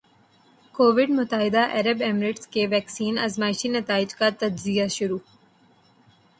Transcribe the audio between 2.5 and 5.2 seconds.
کے ویکسین آزمائشی نتائج کا تجزیہ شر